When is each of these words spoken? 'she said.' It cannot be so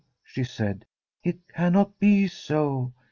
'she 0.33 0.43
said.' 0.43 0.83
It 1.23 1.47
cannot 1.53 1.99
be 1.99 2.25
so 2.25 2.91